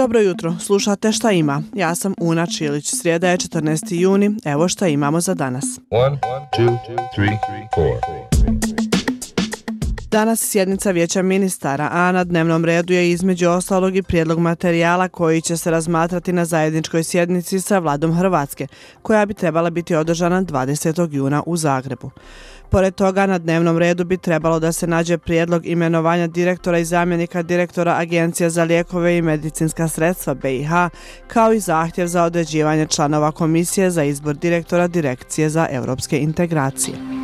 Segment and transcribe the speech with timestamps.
[0.00, 1.62] Dobro jutro, slušate šta ima.
[1.74, 3.94] Ja sam Una Čilić, srijeda je 14.
[3.94, 5.64] juni, evo šta imamo za danas.
[5.90, 6.18] One,
[6.56, 6.78] two,
[7.14, 8.29] three,
[10.10, 15.40] Danas sjednica vijeća ministara, a na dnevnom redu je između ostalog i prijedlog materijala koji
[15.40, 18.66] će se razmatrati na zajedničkoj sjednici sa vladom Hrvatske,
[19.02, 21.14] koja bi trebala biti održana 20.
[21.14, 22.10] juna u Zagrebu.
[22.70, 27.42] Pored toga, na dnevnom redu bi trebalo da se nađe prijedlog imenovanja direktora i zamjenika
[27.42, 30.70] direktora Agencija za lijekove i medicinska sredstva BiH,
[31.26, 37.19] kao i zahtjev za određivanje članova komisije za izbor direktora Direkcije za evropske integracije.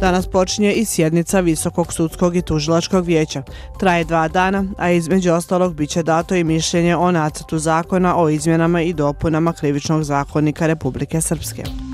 [0.00, 3.42] Danas počinje i sjednica Visokog sudskog i tužilačkog vijeća.
[3.80, 8.28] Traje dva dana, a između ostalog bit će dato i mišljenje o nacrtu zakona o
[8.28, 11.85] izmjenama i dopunama krivičnog zakonika Republike Srpske.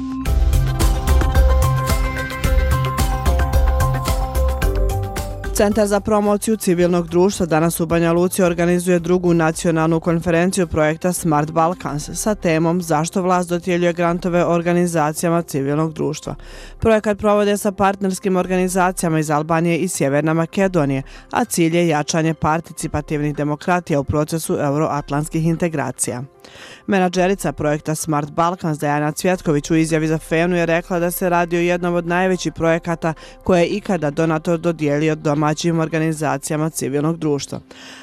[5.54, 11.50] Centar za promociju civilnog društva danas u Banja Luci organizuje drugu nacionalnu konferenciju projekta Smart
[11.50, 16.34] Balkans sa temom Zašto vlast dotjeljuje grantove organizacijama civilnog društva.
[16.78, 23.36] Projekat provode sa partnerskim organizacijama iz Albanije i Sjeverne Makedonije, a cilj je jačanje participativnih
[23.36, 26.22] demokratija u procesu euroatlantskih integracija.
[26.86, 31.56] Menadžerica projekta Smart Balkans Dejana Cvjetković u izjavi za FENU je rekla da se radi
[31.56, 37.60] o jednom od najvećih projekata koje je ikada donator dodijelio domaćim organizacijama civilnog društva.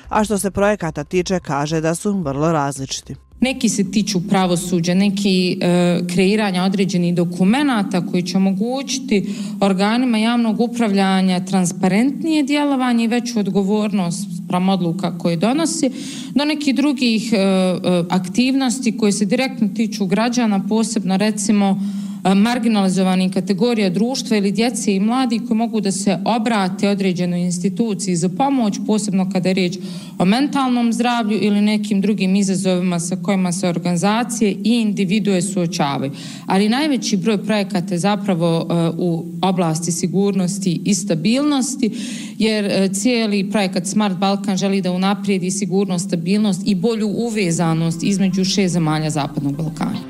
[0.09, 3.15] A što se projekata tiče, kaže da su vrlo različiti.
[3.41, 11.45] Neki se tiču pravosuđa, neki e, kreiranja određenih dokumenata koji će omogućiti organima javnog upravljanja
[11.45, 15.91] transparentnije djelovanje i veću odgovornost pram odluka koje donosi,
[16.35, 17.79] do nekih drugih e, e,
[18.09, 21.79] aktivnosti koje se direktno tiču građana, posebno recimo
[22.23, 28.15] E, marginalizovanih kategorija društva ili djece i mladi koji mogu da se obrate određenoj instituciji
[28.15, 29.77] za pomoć, posebno kada je riječ
[30.17, 36.11] o mentalnom zdravlju ili nekim drugim izazovima sa kojima se organizacije i individue suočavaju.
[36.45, 41.91] Ali najveći broj projekata je zapravo e, u oblasti sigurnosti i stabilnosti,
[42.37, 48.45] jer e, cijeli projekat Smart Balkan želi da unaprijedi sigurnost, stabilnost i bolju uvezanost između
[48.45, 50.08] šest zemalja Zapadnog Balkana.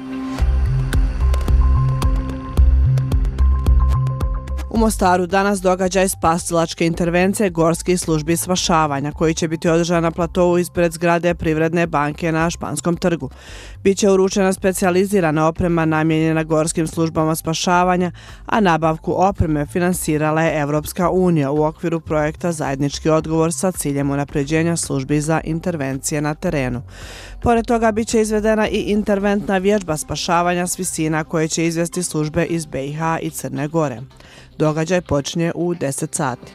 [4.79, 10.91] Mostaru danas događaj spasilačke intervencije gorskih službi svašavanja koji će biti održan na platovu ispred
[10.91, 13.29] zgrade Privredne banke na Španskom trgu.
[13.83, 18.11] Biće uručena specijalizirana oprema namjenjena gorskim službama spašavanja,
[18.45, 24.77] a nabavku opreme finansirala je Evropska unija u okviru projekta Zajednički odgovor sa ciljem unapređenja
[24.77, 26.81] službi za intervencije na terenu.
[27.41, 32.65] Pored toga biće izvedena i interventna vježba spašavanja s visina koje će izvesti službe iz
[32.65, 34.01] BiH i Crne Gore.
[34.59, 36.53] Događaj počinje u 10 sati.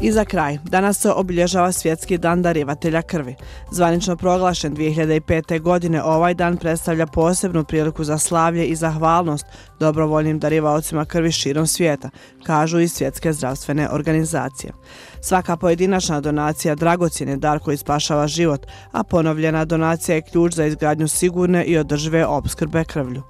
[0.00, 3.34] I za kraj, danas se obilježava svjetski dan darivatelja krvi.
[3.70, 5.60] Zvanično proglašen 2005.
[5.60, 9.46] godine, ovaj dan predstavlja posebnu priliku za slavlje i zahvalnost
[9.80, 12.10] dobrovoljnim darivaocima krvi širom svijeta,
[12.42, 14.72] kažu i svjetske zdravstvene organizacije.
[15.20, 20.66] Svaka pojedinačna donacija dragocjen je dar koji spašava život, a ponovljena donacija je ključ za
[20.66, 23.22] izgradnju sigurne i održive obskrbe krvlju.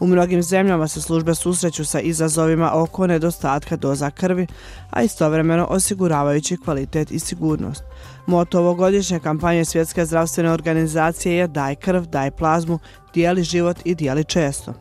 [0.00, 4.46] U mnogim zemljama se službe susreću sa izazovima oko nedostatka doza krvi,
[4.90, 7.82] a istovremeno osiguravajući kvalitet i sigurnost.
[8.26, 12.78] Moto ovogodišnje kampanje Svjetske zdravstvene organizacije je Daj krv, daj plazmu,
[13.14, 14.74] dijeli život i dijeli često.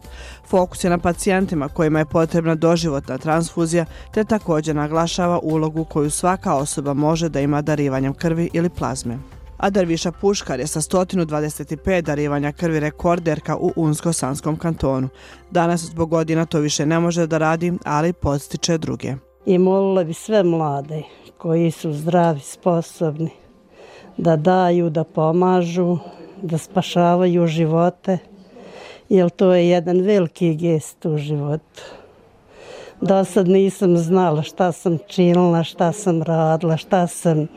[0.48, 6.56] Fokus je na pacijentima kojima je potrebna doživotna transfuzija, te također naglašava ulogu koju svaka
[6.56, 9.18] osoba može da ima darivanjem krvi ili plazme.
[9.64, 15.10] A Darviša Puškar je sa 125 darivanja krvi rekorderka u Unsko-Sanskom kantonu.
[15.52, 19.14] Danas zbog godina to više ne može da radi, ali podstiče druge.
[19.46, 21.04] I molila bi sve mlade
[21.38, 23.30] koji su zdravi, sposobni
[24.18, 25.98] da daju, da pomažu,
[26.42, 28.18] da spašavaju živote,
[29.10, 31.82] jer to je jedan veliki gest u životu.
[33.02, 37.48] Do sad nisam znala šta sam činila, šta sam radila, šta sam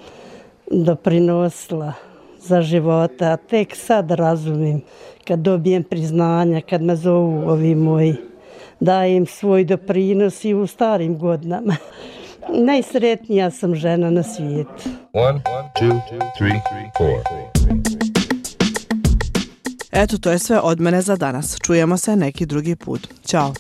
[0.71, 1.93] doprinosila
[2.39, 4.81] za života, a tek sad razumim
[5.25, 8.17] kad dobijem priznanja, kad me zovu ovi moji,
[8.81, 11.77] dajem svoj doprinos i u starim godinama.
[12.69, 14.89] Najsretnija sam žena na svijetu.
[15.13, 15.41] One,
[15.81, 16.01] two,
[16.39, 16.61] three,
[19.93, 21.59] Eto, to je sve od mene za danas.
[21.63, 23.09] Čujemo se neki drugi put.
[23.27, 23.53] Ćao.